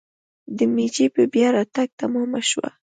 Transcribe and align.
د 0.57 0.59
میجي 0.75 1.07
په 1.15 1.21
بیا 1.33 1.47
راتګ 1.55 1.89
تمامه 2.01 2.41
شوه. 2.49 2.69